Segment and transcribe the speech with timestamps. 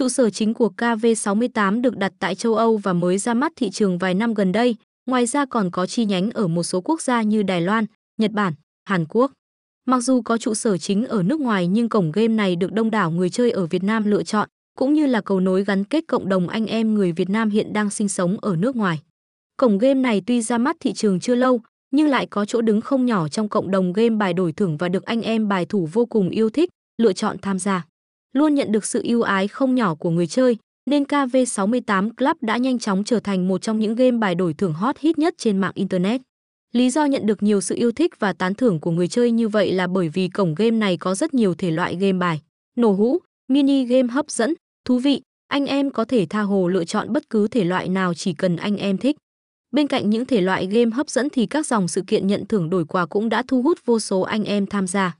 [0.00, 3.70] Trụ sở chính của KV68 được đặt tại châu Âu và mới ra mắt thị
[3.70, 4.76] trường vài năm gần đây,
[5.06, 7.84] ngoài ra còn có chi nhánh ở một số quốc gia như Đài Loan,
[8.20, 8.52] Nhật Bản,
[8.84, 9.32] Hàn Quốc.
[9.86, 12.90] Mặc dù có trụ sở chính ở nước ngoài nhưng cổng game này được đông
[12.90, 16.04] đảo người chơi ở Việt Nam lựa chọn, cũng như là cầu nối gắn kết
[16.08, 19.00] cộng đồng anh em người Việt Nam hiện đang sinh sống ở nước ngoài.
[19.56, 21.60] Cổng game này tuy ra mắt thị trường chưa lâu,
[21.90, 24.88] nhưng lại có chỗ đứng không nhỏ trong cộng đồng game bài đổi thưởng và
[24.88, 27.89] được anh em bài thủ vô cùng yêu thích, lựa chọn tham gia.
[28.32, 30.56] Luôn nhận được sự yêu ái không nhỏ của người chơi,
[30.90, 34.72] nên KV68 Club đã nhanh chóng trở thành một trong những game bài đổi thưởng
[34.72, 36.20] hot hit nhất trên mạng Internet.
[36.72, 39.48] Lý do nhận được nhiều sự yêu thích và tán thưởng của người chơi như
[39.48, 42.40] vậy là bởi vì cổng game này có rất nhiều thể loại game bài,
[42.76, 44.54] nổ hũ, mini game hấp dẫn,
[44.84, 48.14] thú vị, anh em có thể tha hồ lựa chọn bất cứ thể loại nào
[48.14, 49.16] chỉ cần anh em thích.
[49.70, 52.70] Bên cạnh những thể loại game hấp dẫn thì các dòng sự kiện nhận thưởng
[52.70, 55.16] đổi quà cũng đã thu hút vô số anh em tham gia.